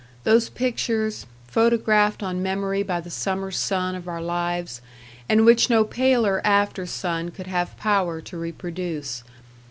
[0.23, 4.81] Those pictures, photographed on memory by the summer sun of our lives,
[5.29, 9.23] and which no paler after sun could have power to reproduce.